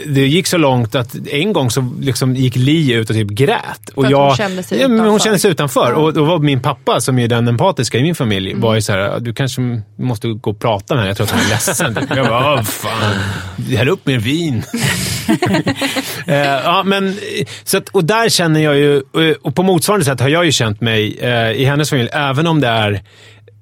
[0.05, 3.89] det gick så långt att en gång så liksom gick Li ut och typ grät.
[3.95, 5.23] Och att jag, hon kände sig ja, men Hon utanför.
[5.23, 5.91] kände sig utanför.
[5.93, 8.91] Och då var min pappa, som är den empatiska i min familj, var ju så
[8.91, 11.09] här, du kanske måste gå och prata med henne.
[11.09, 11.97] Jag tror att hon är ledsen.
[12.15, 13.13] jag bara, "Åh, fan,
[13.77, 14.63] häll upp mer vin.
[16.27, 17.17] Eh, ja, men,
[17.63, 19.01] så att, och där känner jag ju,
[19.41, 22.61] och på motsvarande sätt har jag ju känt mig eh, i hennes familj, även om
[22.61, 23.01] det är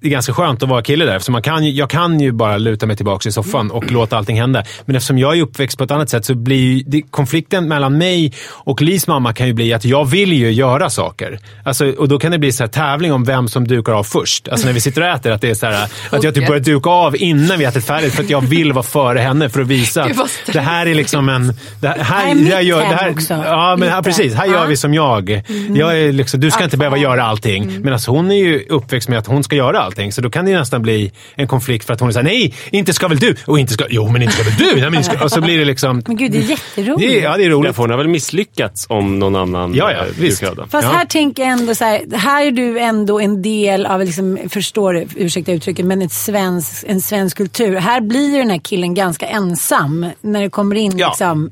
[0.06, 1.32] det är ganska skönt att vara kille där.
[1.32, 4.64] Man kan jag kan ju bara luta mig tillbaka i soffan och låta allting hända.
[4.86, 8.34] Men eftersom jag är uppväxt på ett annat sätt så blir det, konflikten mellan mig
[8.48, 11.40] och Lis mamma kan ju bli att jag vill ju göra saker.
[11.64, 14.48] Alltså, och då kan det bli så här tävling om vem som dukar av först.
[14.48, 16.62] Alltså när vi sitter och äter, att det är så här, att jag typ börjar
[16.62, 19.68] duka av innan vi ätit färdigt för att jag vill vara före henne för att
[19.68, 21.54] visa att det här är liksom en...
[21.82, 23.34] Det här, här är mitt jag gör, det hem här, också.
[23.34, 24.02] Ja, men, Lite.
[24.04, 24.34] precis.
[24.34, 25.42] Här gör vi som jag.
[25.76, 27.82] jag är liksom, du ska inte behöva göra allting.
[27.82, 30.12] Men alltså, hon är ju uppväxt med att hon ska göra allting.
[30.12, 32.94] Så då kan det ju nästan bli en konflikt för att hon såhär, nej, inte
[32.94, 33.36] ska väl du?
[33.46, 34.82] Och inte ska, jo, men inte ska väl du?
[34.82, 36.04] Nej, men ska, och så blir det liksom...
[36.08, 37.00] Men gud, det är jätteroligt.
[37.00, 37.70] Det är, ja, det är roligt.
[37.70, 40.44] Därför hon har väl misslyckats om någon annan Ja, ja, eh, visst.
[40.70, 40.80] Fast Ja.
[40.80, 44.94] här tänker jag ändå så här, här är du ändå en del av, liksom, förstår
[44.94, 47.76] du, ursäkta uttrycket, men ett svensk, en svensk kultur.
[47.76, 51.08] Här blir ju den här killen ganska ensam när det kommer in Ja.
[51.08, 51.52] liksom,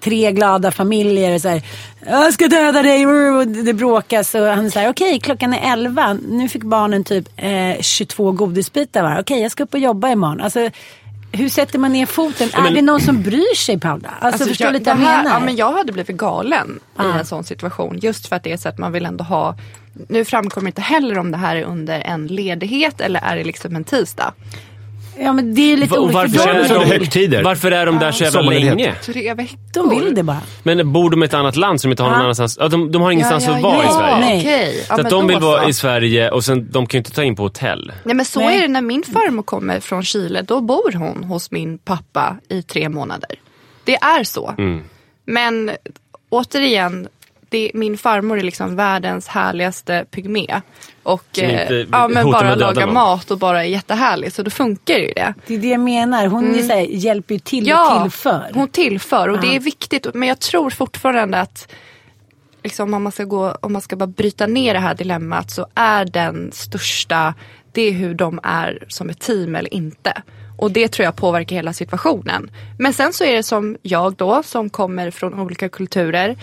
[0.00, 1.62] tre glada familjer och så här,
[2.06, 6.48] jag ska döda dig och det bråkas och han säger okej klockan är 11, nu
[6.48, 9.20] fick barnen typ eh, 22 godisbitar var.
[9.20, 10.40] Okej jag ska upp och jobba imorgon.
[10.40, 10.70] Alltså,
[11.32, 12.48] hur sätter man ner foten?
[12.52, 14.10] Är det någon som bryr sig Paula?
[14.20, 15.30] Alltså, förstår jag, lite vad jag menar?
[15.30, 17.16] ja, men jag hade blivit galen Ja.
[17.16, 17.98] i en sån situation.
[18.02, 19.56] Just för att det är så att man vill ändå ha
[20.08, 23.76] nu framkommer inte heller om det här är under en ledighet eller är det liksom
[23.76, 24.32] en tisdag.
[25.22, 26.18] Ja men det är lite olika.
[26.18, 27.42] varför, är de, högtider.
[27.42, 28.94] varför är de där så jävla länge?
[28.94, 29.58] Tre veckor.
[29.72, 30.40] De vill det bara.
[30.62, 32.58] Men bor de i ett annat land som inte har någon annanstans?
[32.60, 33.90] Ja, de, de har ingenstans Ja, ja, att vara ja.
[33.90, 34.20] i Sverige.
[34.20, 34.38] Nej.
[34.40, 34.84] Okej.
[34.88, 35.68] Så men att de då vill vara så.
[35.68, 37.92] i Sverige och sen, de kan ju inte ta in på hotell.
[38.04, 38.58] Nej men så Nej.
[38.58, 40.42] är det när min farmor kommer från Chile.
[40.42, 43.30] Då bor hon hos min pappa i tre månader.
[43.84, 44.54] Det är så.
[44.58, 44.82] Mm.
[45.26, 45.70] Men
[46.30, 47.08] återigen,
[47.50, 50.60] det, min farmor är liksom världens härligaste pygmé.
[51.02, 52.94] Och eh, inte ja, men bara någon.
[52.94, 54.32] mat och bara är jättehärlig.
[54.32, 55.34] Så då funkar ju det.
[55.46, 56.26] Det är det jag menar.
[56.26, 58.50] Hon så här, hjälper ju till och Ja, tillför.
[58.54, 59.52] hon tillför och det Ja.
[59.54, 60.06] är viktigt.
[60.14, 61.72] Men jag tror fortfarande att
[62.62, 65.66] liksom, om, man ska gå, om man ska bara bryta ner det här dilemmat så
[65.74, 67.34] är den största,
[67.72, 70.22] det är hur de är som ett team eller inte.
[70.58, 72.50] Och det tror jag påverkar hela situationen.
[72.78, 76.36] Men sen så är det som jag då som kommer från olika kulturer.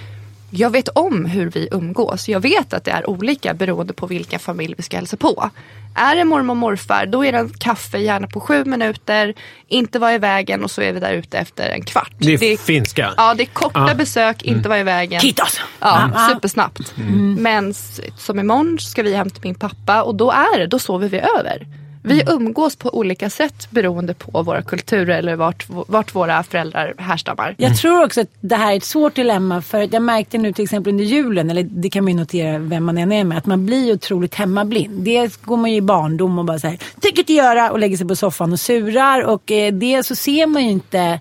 [0.50, 2.30] Jag vet om hur vi umgås.
[2.30, 5.50] Jag vet att det är olika beroende på vilken familj vi ska hälsa på.
[5.96, 9.34] Är det mormor och morfar då är det en kaffe gärna på sju minuter.
[9.68, 12.12] Inte vara i vägen och så är vi där ute efter en kvart.
[12.18, 13.14] Det är finska.
[13.18, 13.96] Ja, det är korta Ja.
[13.96, 15.20] besök, inte vara i vägen.
[15.22, 15.60] Kitos!
[15.80, 16.30] Ja, Ja.
[16.34, 16.94] supersnabbt.
[17.38, 20.80] Men s- som imorgon ska vi hem till min pappa och då är det, då
[20.80, 21.68] sover vi över.
[22.04, 27.56] Vi umgås på olika sätt beroende på våra kulturer eller vart, vart våra föräldrar härstammar.
[27.58, 30.64] Jag tror också att det här är ett svårt dilemma för jag märkte nu till
[30.64, 33.46] exempel under julen, eller det kan man ju notera vem man än är med, att
[33.46, 35.04] man blir otroligt hemmablind.
[35.04, 38.08] Dels går man ju i barndom och bara säger tänker inte göra och lägger sig
[38.08, 41.20] på soffan och surar och eh, dels så ser man ju inte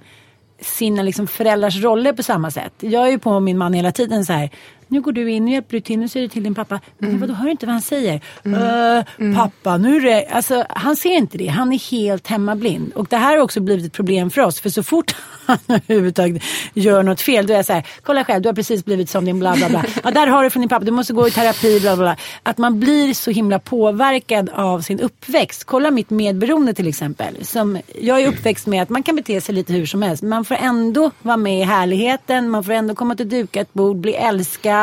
[0.60, 2.72] sina liksom föräldrars roller på samma sätt.
[2.80, 4.50] Jag är ju på min man hela tiden så här.
[4.88, 6.80] Nu går du in, nu hjälper du till, nu säger du till din pappa.
[6.98, 8.20] Men vadå, hör du inte vad han säger?
[8.44, 10.26] "Eh, Pappa, nu är det...
[10.26, 11.46] Alltså, han ser inte det.
[11.46, 12.92] Han är helt hemmablind.
[12.92, 14.60] Och det här har också blivit ett problem för oss.
[14.60, 15.14] För så fort
[15.46, 16.42] han överhuvudtaget
[16.74, 17.86] gör något fel, då är jag så här.
[18.02, 19.84] Kolla själv, du har precis blivit som din bla bla bla.
[20.04, 22.16] Ja, där har du från din pappa, du måste gå i terapi, bla bla bla.
[22.42, 25.64] Att man blir så himla påverkad av sin uppväxt.
[25.64, 27.44] Kolla mitt medberoende till exempel.
[27.44, 30.22] Som, jag är uppväxt med att man kan bete sig lite hur som helst.
[30.22, 34.12] Man får ändå vara med i härligheten, man får ändå komma till dukat bord, bli
[34.14, 34.75] älskad,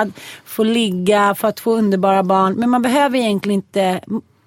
[0.45, 2.53] få ligga, få att få underbara barn.
[2.53, 4.01] Men man behöver egentligen inte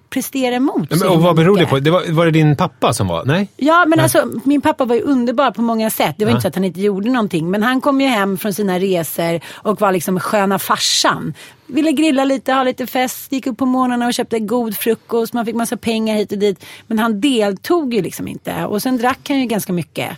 [0.09, 1.79] prestera emot Men, och vad beror det på?
[1.79, 3.25] Det var, var det din pappa som var?
[3.25, 3.49] Nej?
[3.57, 6.15] Ja, men alltså min pappa var ju underbar på många sätt.
[6.17, 7.51] Det var inte så att han inte gjorde någonting.
[7.51, 11.33] Men han kom ju hem från sina resor och var liksom sköna farsan.
[11.67, 15.33] Ville grilla lite, ha lite fest, gick upp på morgnarna och köpte god frukost.
[15.33, 16.65] Man fick massa pengar hit och dit.
[16.87, 18.65] Men han deltog ju liksom inte.
[18.65, 20.09] Och sen drack han ju ganska mycket.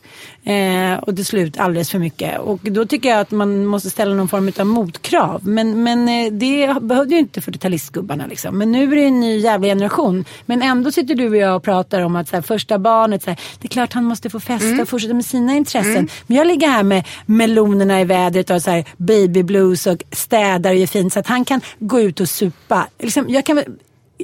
[0.50, 2.40] Eh, och till slut alldeles för mycket.
[2.40, 5.48] Och då tycker jag att man måste ställa någon form av motkrav.
[5.48, 8.58] Men, men eh, det behövde ju inte 40-talistgubbarna liksom.
[8.58, 10.26] Men nu är det en ny jävla generation.
[10.46, 13.68] Men ändå sitter du och jag och pratar om att här, första barnet, här, det
[13.68, 16.10] är klart han måste få festa och fortsätta med sina intressen.
[16.28, 20.72] Men jag ligger här med melonerna i vädret och så här, baby blues och städar
[20.72, 21.14] och gör fint.
[21.14, 22.88] Så att han kan gå ut och supa.
[23.00, 23.64] Liksom, jag, kan,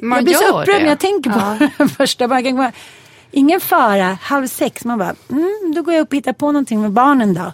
[0.02, 2.76] Man jag blir så upprörd när jag tänker på första barnet.
[3.36, 4.86] Ingen fara, halv sex.
[4.86, 7.54] Man bara, mm, då går jag upp och hittar på någonting med barnen då.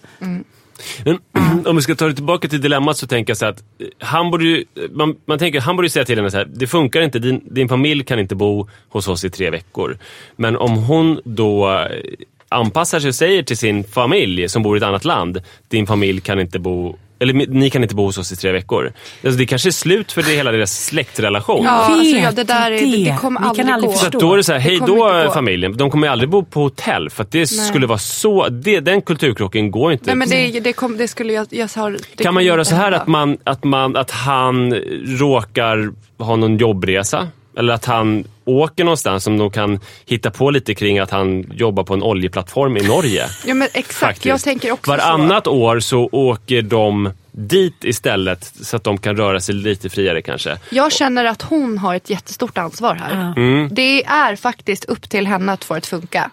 [1.05, 1.19] Men,
[1.65, 3.87] om vi ska ta det tillbaka till dilemmat så tänker jag så här att eh,
[3.99, 6.67] han borde ju, man, man tänker, han borde ju säga till henne så här, det
[6.67, 9.97] funkar inte, din, din familj kan inte bo hos oss i tre veckor.
[10.35, 11.85] Men om hon då eh,
[12.49, 16.21] anpassar sig och säger till sin familj som bor i ett annat land, din familj
[16.21, 18.93] kan inte bo eller ni kan inte bo hos oss i tre veckor.
[19.23, 21.65] Alltså det kanske är slut för det, hela deras släktrelation.
[21.65, 23.11] Ja, alltså, ja, det där är, det, det.
[23.11, 23.97] det kommer Vi kan aldrig aldrig gå.
[23.97, 25.77] Så att då är det så här, hej då familjen.
[25.77, 29.01] De kommer ju aldrig bo på hotell för att det skulle vara så, det, den
[29.01, 30.05] kulturkrocken går inte.
[30.05, 31.47] Nej, men det, det, kom, det skulle jag...
[31.49, 34.73] jag sa, det kan man göra så här att, man, att, man, att han
[35.05, 37.27] råkar ha någon jobbresa?
[37.57, 41.83] Eller att han åker någonstans som de kan hitta på lite kring att han jobbar
[41.83, 43.25] på en oljeplattform i Norge.
[43.45, 43.93] Ja, men exakt.
[43.93, 44.25] faktiskt.
[44.25, 49.39] Jag tänker också Varannat år så åker de dit istället så att de kan röra
[49.39, 50.57] sig lite friare kanske.
[50.69, 53.33] Jag känner att hon har ett jättestort ansvar här.
[53.37, 53.69] Mm.
[53.71, 56.31] Det är faktiskt upp till henne att få det att funka.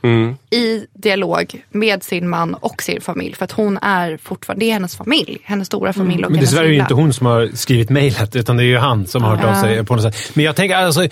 [0.51, 3.35] I dialog med sin man och sin familj.
[3.35, 5.39] För att hon är fortfarande, det är hennes familj.
[5.45, 7.91] Hennes stora familj och Men hennes dessvärre är det ju inte hon som har skrivit
[7.91, 10.31] mejlet, utan det är ju han som har hört av sig på något sätt.
[10.35, 11.09] Men jag tänker alltså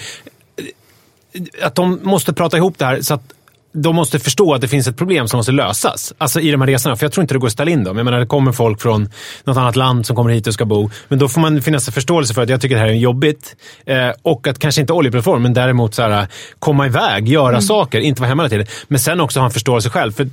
[1.62, 3.32] att de måste prata ihop det här så att
[3.76, 6.12] de måste förstå att det finns ett problem som måste lösas.
[6.18, 6.96] Alltså i de här resorna.
[6.96, 7.96] För jag tror inte det går att ställa in dem.
[7.96, 9.08] Jag menar, det kommer folk från
[9.44, 10.90] något annat land som kommer hit och ska bo.
[11.08, 13.56] Men då får man finnas en förståelse för att jag tycker det här är jobbigt.
[13.86, 18.20] Eh, och att kanske inte oljeplattform, men däremot så här, komma iväg, göra saker, inte
[18.20, 18.66] vara hemma hela tiden.
[18.88, 20.12] Men sen också ha en förståelse själv.
[20.12, 20.28] För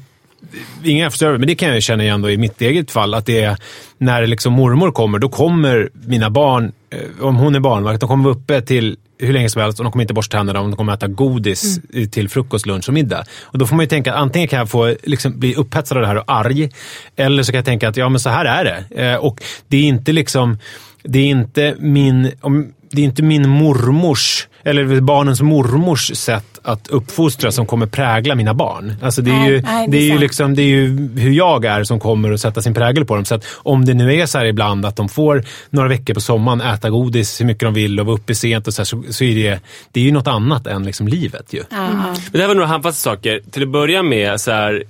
[0.84, 3.14] Ingen förstår men det kan jag känna igen i mitt eget fall.
[3.14, 3.58] Att det är
[3.98, 8.30] när liksom mormor kommer, då kommer mina barn, eh, om hon är barnvakt, de kommer
[8.30, 10.94] uppe till hur länge som helst och de kommer inte borsta tänderna om de kommer
[10.94, 12.10] äta godis Mm.
[12.10, 13.24] till frukost, lunch och middag.
[13.42, 16.02] Och då får man ju tänka att antingen kan jag få liksom, bli upphetsad av
[16.02, 16.70] det här och arg.
[17.16, 19.02] Eller så kan jag tänka att ja men så här är det.
[19.04, 20.58] Eh, och det är inte liksom,
[21.04, 26.88] det är inte min, om, det är inte min mormors eller barnens mormors sätt att
[26.88, 28.94] uppfostra som kommer prägla mina barn.
[29.02, 31.32] Alltså det är Nej, ju, nej, det det är ju, liksom, det är ju hur
[31.32, 33.26] jag är som kommer att sätta sin prägel på dem.
[33.26, 36.22] Så att om det nu är så här ibland att de får några veckor på
[36.22, 39.04] sommaren äta godis hur mycket de vill och vara uppe sent och så, här, så,
[39.10, 39.60] så är det,
[39.92, 41.64] det är ju något annat än liksom livet ju.
[41.70, 41.88] Ja.
[41.88, 43.42] Men det här var några handfasta saker.
[43.52, 44.84] Till att börja med, så här,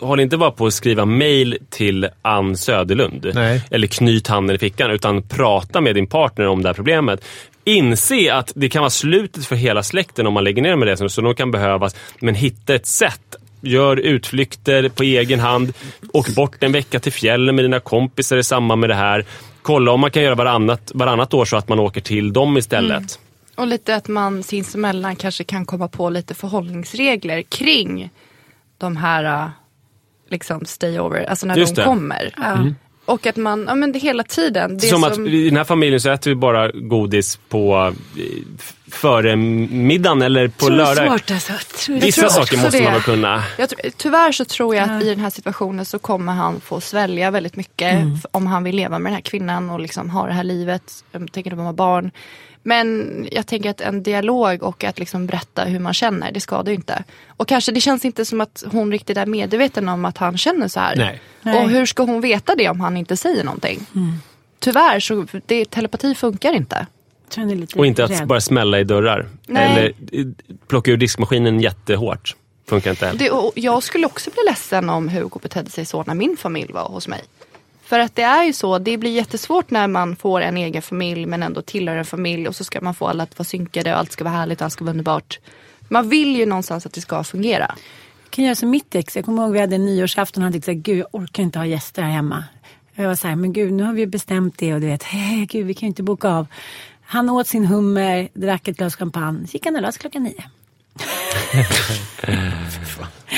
[0.00, 3.30] håll inte bara på att skriva mail till Ann Söderlund.
[3.34, 3.62] Nej.
[3.70, 4.90] Eller knyt handen i fickan.
[4.90, 7.24] Utan prata med din partner om det här problemet.
[7.68, 11.10] Inse att det kan vara slutet för hela släkten om man lägger ner med det.
[11.10, 11.96] Så de kan behövas.
[12.20, 13.36] Men hitta ett sätt.
[13.60, 15.72] Gör utflykter på egen hand.
[16.12, 19.24] Åk bort en vecka till fjällen med dina kompisar i samband med det här.
[19.62, 23.18] Kolla om man kan göra varannat, varannat år så att man åker till dem istället.
[23.56, 28.10] Och lite att man sinsemellan kanske kan komma på lite förhållningsregler kring
[28.78, 29.48] de här äh,
[30.30, 31.84] liksom stay over, alltså när Just de det.
[31.86, 32.34] kommer.
[33.08, 34.78] Och att man, ja men det hela tiden.
[34.78, 37.92] Det som, som, att i den här familjen så äter vi bara godis på
[38.90, 41.06] före middagen eller på tror det är lördag.
[41.20, 41.52] svårt alltså.
[41.52, 42.84] Jag tror- jag Vissa tror saker måste det.
[42.84, 43.42] man väl kunna.
[43.58, 46.80] jag tror, tyvärr så tror jag att i den här situationen så kommer han få
[46.80, 48.18] svälja väldigt mycket Mm.
[48.30, 51.04] om han vill leva med den här kvinnan och liksom ha det här livet.
[51.12, 52.10] Jag tänker att de har barn.
[52.62, 56.68] Men jag tänker att en dialog och att liksom berätta hur man känner, det skadar
[56.72, 57.04] ju inte.
[57.28, 60.68] Och kanske det känns inte som att hon riktigt är medveten om att han känner
[60.68, 60.96] så här.
[60.96, 61.20] Nej.
[61.42, 61.62] Nej.
[61.64, 63.86] Och hur ska hon veta det om han inte säger någonting?
[64.58, 66.86] Tyvärr så det, telepati funkar inte.
[67.28, 68.26] Jag tror han är lite Och inte att rädd.
[68.26, 69.28] bara smälla i dörrar.
[69.46, 69.72] Nej.
[69.72, 70.26] Eller eh,
[70.66, 72.36] plocka ur diskmaskinen jättehårt.
[72.66, 73.18] Funkar inte heller.
[73.18, 76.72] Det, och jag skulle också bli ledsen om Hugo betedde sig så när min familj
[76.72, 77.20] var hos mig.
[77.82, 81.26] För att det är ju så, det blir jättesvårt när man får en egen familj
[81.26, 83.98] men ändå tillhör en familj och så ska man få alla att vara synkade och
[83.98, 85.38] allt ska vara härligt och allt ska vara underbart.
[85.88, 87.74] Man vill ju någonstans att det ska fungera.
[88.24, 89.16] Jag kan göra som mitt ex.
[89.16, 91.66] Jag kommer ihåg vi hade en nyårsafton och han tyckte gud jag orkar inte ha
[91.66, 92.44] gäster här hemma.
[92.94, 95.46] Jag var så här, men gud nu har vi bestämt det och du vet, hej
[95.46, 96.46] gud vi kan ju inte boka av.
[97.10, 100.42] Han åt sin hummer, drack ett glas champagne, gick han och la sig klockan nio.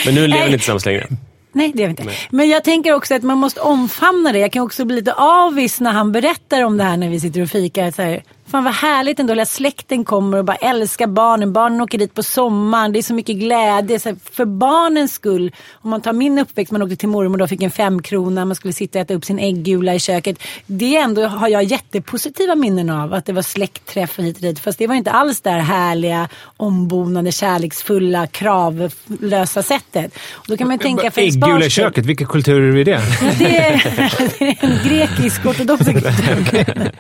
[0.05, 0.39] Men nu lever Nej.
[0.39, 1.07] ni inte tillsammans längre.
[1.53, 2.15] Nej, det gör vi inte.
[2.31, 4.39] Men jag tänker också att man måste omfamna det.
[4.39, 7.43] Jag kan också bli lite avis när han berättar om det här när vi sitter
[7.43, 7.91] och fikar.
[7.91, 9.33] Så här, Fan vad härligt ändå.
[9.33, 11.53] Hela släkten kommer och bara älskar barnen.
[11.53, 12.93] Barnen åker dit på sommaren.
[12.93, 14.01] Det är så mycket glädje.
[14.01, 15.53] Så för barnens skull.
[15.73, 16.73] Om man tar min uppväxt.
[16.73, 18.45] Man åkte till mormor och fick en femkrona.
[18.45, 20.43] Man skulle sitta och äta upp sin äggula i köket.
[20.67, 23.15] Det ändå har jag jättepositiva minnen av.
[23.15, 24.59] Att det var släktträff hit och dit.
[24.59, 30.19] Fast det var inte alls det här härliga, ombonade, kärleksfulla, kravlösa sättet.
[30.33, 33.01] Och då kan man tänka för Äggula i köket, vilka kulturer är det?
[33.39, 33.73] Det, är,
[34.39, 36.93] det är en grekisk ortodox kultur.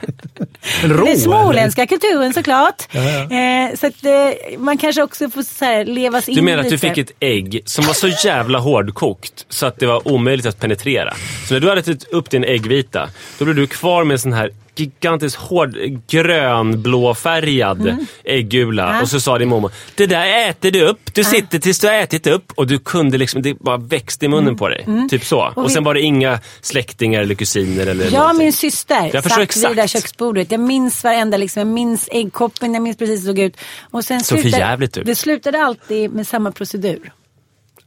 [0.85, 1.07] En rå?
[1.43, 2.95] Småländska kulturen såklart.
[2.95, 6.71] Eh, så att, eh, man kanske också får så här, levas in Du menar att
[6.71, 10.61] du fick ett ägg som var så jävla hårdkokt så att det var omöjligt att
[10.61, 11.15] penetrera.
[11.49, 14.33] Så när du hade ätit upp din äggvita, då blev du kvar med en sån
[14.33, 15.77] här gigantiskt hård
[16.09, 18.83] grönblåfärgad äggula.
[18.83, 18.97] Mm.
[18.97, 19.03] Ja.
[19.03, 21.15] Och så sa din mormor, det där äter du upp.
[21.15, 22.53] Du sitter tills du har ätit upp.
[22.57, 24.87] Och du kunde liksom, det bara växte i munnen på dig.
[25.11, 25.39] Typ så.
[25.41, 25.65] Och, Mm.
[25.69, 28.39] vi- sen var det inga släktingar eller kusiner eller och någonting.
[28.39, 29.75] min syster Jag satt vid exakt.
[29.77, 30.51] det där köksbordet.
[30.51, 33.57] Jag minns varenda, liksom, jag minns äggkoppen, jag minns precis hur det såg ut.
[33.91, 35.07] Och sen Såg för slutade- jävligt ut.
[35.07, 37.13] Det slutade alltid med samma procedur.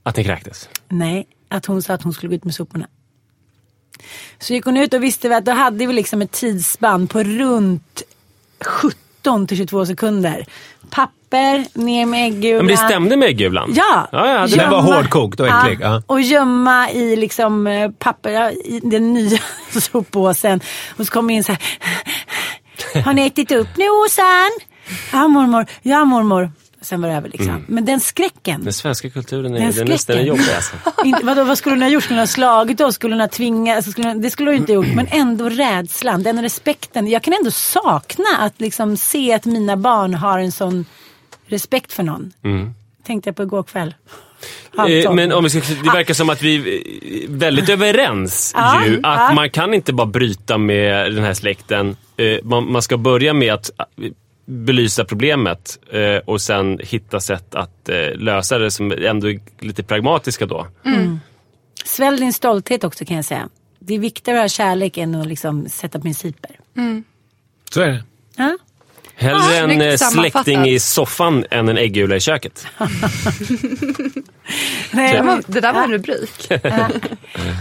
[0.04, 0.70] Att ni kräktes.
[0.90, 2.88] Nej, att hon sa att hon skulle gå ut med soporna.
[4.40, 7.24] Så gick hon ut och visste vi att då hade vi liksom ett tidsspann på
[7.24, 8.04] runt
[8.66, 10.46] 17 till 22 sekunder.
[10.90, 12.66] Papper, ner med äggulan.
[12.66, 13.74] Men det stämde med äggulan?
[13.76, 14.08] Ja!
[14.12, 16.04] ja, ja det Den var hårdkokt och äcklig, ja.
[16.08, 19.40] Och gömma i liksom eh, papper, i den nya
[19.92, 20.62] soppåsen.
[20.98, 21.62] Och så kom in så här.
[23.04, 24.52] Har ni ätit upp nu Åsan?
[25.12, 26.52] Ja mormor, ja mormor.
[26.84, 27.50] Sen var det över liksom.
[27.50, 27.66] Mm.
[27.68, 28.64] Men den skräcken.
[28.64, 30.76] Den svenska kulturen är, Den den är nästan jobbig alltså.
[31.06, 32.04] Inte, vadå, vad skulle hon ha gjort?
[32.04, 32.96] Skulle hon ha slagit oss?
[32.96, 33.76] Skulle hon ha tvingat?
[33.76, 34.96] Alltså, skulle hon, det skulle hon inte ha gjort.
[34.96, 37.08] Men ändå rädslan, den respekten.
[37.08, 40.86] Jag kan ändå sakna att liksom se att mina barn har en sån
[41.46, 42.34] respekt för någon.
[43.06, 43.94] Tänkte jag på igår kväll.
[44.78, 45.06] Mm.
[45.06, 45.14] Eh.
[45.14, 49.00] Men om vi ska, det verkar som att vi är väldigt överens ju.
[49.04, 49.34] Att ja.
[49.34, 51.98] man kan inte bara bryta med den här släkten.
[52.18, 54.12] Eh, Man, man ska börja med att eh,
[54.46, 59.84] belysa problemet eh, och sen hitta sätt att eh, lösa det som ändå är lite
[59.84, 60.68] pragmatiska då.
[61.86, 63.50] Svälj din stolthet också kan jag säga.
[63.80, 66.60] Det är viktigare att ha kärlek än att liksom sätta principer.
[67.74, 68.04] Så är det.
[68.36, 68.58] Ja?
[69.16, 72.66] Hellre en eh, släkting i soffan än en äggula i köket.
[74.92, 76.48] Nej, Det, var, det där var en rubrik.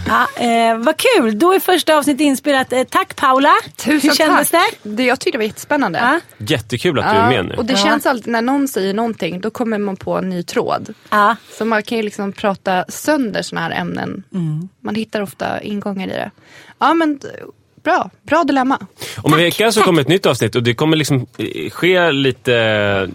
[0.07, 2.73] ja, eh, vad kul, då är första avsnittet inspelat.
[2.73, 3.53] Eh, tack Paula.
[3.77, 4.75] Tusen Hur kändes tack.
[4.83, 4.89] det?
[4.89, 5.03] det?
[5.03, 5.99] Jag tyckte det var jättespännande.
[5.99, 6.19] Ja.
[6.37, 7.55] Jättekul att du är med nu.
[7.55, 7.79] och det Ja.
[7.79, 10.93] känns alltid när någon säger någonting då kommer man på en ny tråd.
[11.09, 11.35] Ja.
[11.57, 14.23] Så man kan ju liksom prata sönder sådana här ämnen.
[14.83, 16.31] Man hittar ofta ingångar i det.
[16.79, 17.19] Ja men
[17.83, 18.79] bra, bra dilemma.
[19.17, 23.09] Om en vecka så kommer ett nytt avsnitt och det kommer liksom eh, ske lite,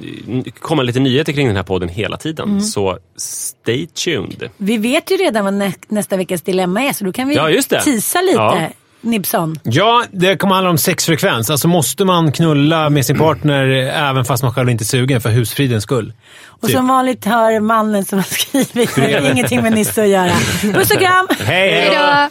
[0.60, 2.48] komma lite nyheter kring den här podden hela tiden.
[2.48, 2.60] Mm.
[2.60, 4.50] Så stay tuned.
[4.56, 7.50] Vi vet ju redan vad nä nästa veckas dilemma är så då kan vi Ja,
[7.50, 7.82] just det.
[7.82, 8.36] tisa lite.
[8.36, 8.68] Ja.
[9.00, 9.58] Nibson.
[9.62, 11.50] Ja, det kommer handla om sexfrekvens.
[11.50, 13.64] Alltså måste man knulla med sin partner
[14.10, 16.12] även fast man själv inte är sugen för husfridens skull?
[16.46, 16.76] Och Typ.
[16.76, 18.94] som vanligt hör mannen som har skrivit.
[18.94, 20.30] Det ingenting med Nisse att göra.
[20.62, 21.26] Puss och kram!
[21.38, 21.80] Hej, hej!
[21.80, 22.30] Hejdå!